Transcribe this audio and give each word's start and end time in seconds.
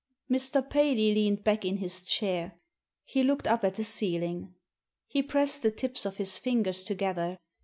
'* 0.17 0.31
Mr. 0.35 0.67
Paley 0.67 1.13
leaned 1.13 1.43
back 1.43 1.63
in 1.63 1.77
his 1.77 2.01
chair. 2.01 2.53
He 3.03 3.21
looked 3.23 3.45
up 3.45 3.63
at 3.63 3.75
the 3.75 3.83
ceiling. 3.83 4.55
He 5.05 5.21
pressed 5.21 5.61
the 5.61 5.69
tips 5.69 6.07
of 6.07 6.17
his 6.17 6.39
fingers 6.39 6.83
together. 6.83 7.37